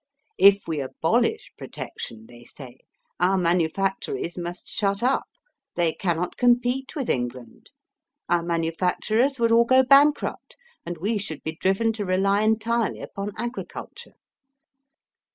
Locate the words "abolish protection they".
0.79-2.43